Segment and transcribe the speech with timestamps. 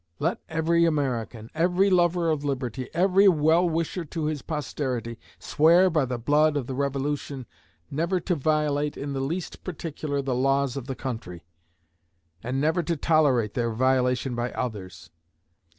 [0.17, 6.05] Let every American, every lover of liberty, every well wisher to his posterity, swear by
[6.05, 7.45] the blood of the Revolution,
[7.91, 11.45] never to violate in the least particular the laws of the country,
[12.41, 15.11] and never to tolerate their violation by others.